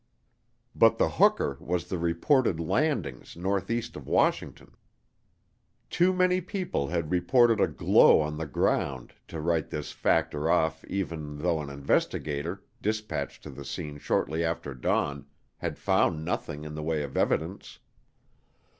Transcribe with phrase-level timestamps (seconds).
[0.73, 4.73] But the hooker was the reported landings northeast of Washington.
[5.91, 10.83] Too many people had reported a glow on the ground to write this factor off
[10.85, 15.27] even though an investigator, dispatched to the scene shortly after dawn,
[15.57, 17.77] had found nothing in the way of evidence.